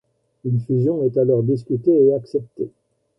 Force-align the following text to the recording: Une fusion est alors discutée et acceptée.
Une 0.45 0.59
fusion 0.61 1.03
est 1.03 1.15
alors 1.17 1.43
discutée 1.43 2.05
et 2.05 2.15
acceptée. 2.15 2.71